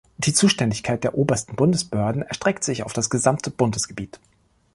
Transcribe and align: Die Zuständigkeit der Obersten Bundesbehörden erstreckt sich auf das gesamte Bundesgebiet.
Die 0.17 0.33
Zuständigkeit 0.33 1.03
der 1.03 1.15
Obersten 1.15 1.55
Bundesbehörden 1.55 2.23
erstreckt 2.23 2.63
sich 2.63 2.81
auf 2.81 2.91
das 2.91 3.11
gesamte 3.11 3.51
Bundesgebiet. 3.51 4.19